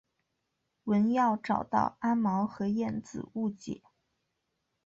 [0.85, 3.83] 文耀找到阿毛和燕子误解。